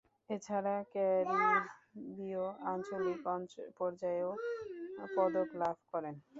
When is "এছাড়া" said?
0.29-0.75